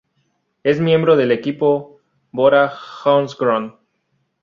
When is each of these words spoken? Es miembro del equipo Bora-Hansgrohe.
Es 0.63 0.79
miembro 0.79 1.15
del 1.15 1.31
equipo 1.31 1.99
Bora-Hansgrohe. 2.31 3.75